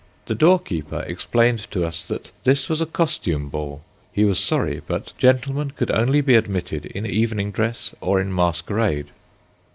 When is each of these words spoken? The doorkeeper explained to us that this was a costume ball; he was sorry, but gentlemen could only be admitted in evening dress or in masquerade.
The 0.25 0.33
doorkeeper 0.33 1.03
explained 1.05 1.69
to 1.69 1.85
us 1.85 2.03
that 2.07 2.31
this 2.43 2.69
was 2.69 2.81
a 2.81 2.87
costume 2.87 3.49
ball; 3.49 3.83
he 4.11 4.25
was 4.25 4.39
sorry, 4.39 4.81
but 4.87 5.13
gentlemen 5.19 5.69
could 5.77 5.91
only 5.91 6.21
be 6.21 6.33
admitted 6.33 6.87
in 6.87 7.05
evening 7.05 7.51
dress 7.51 7.91
or 8.01 8.19
in 8.19 8.33
masquerade. 8.33 9.11